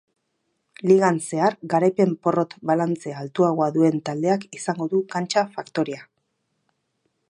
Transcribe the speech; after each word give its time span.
Ligan 0.91 1.19
zehar 1.25 1.57
garaipen-porrot 1.73 2.57
balantze 2.71 3.15
altuagoa 3.25 3.69
duen 3.77 4.03
taldeak 4.09 4.49
izango 4.61 4.93
du 4.95 5.05
kantxa-faktorea. 5.17 6.05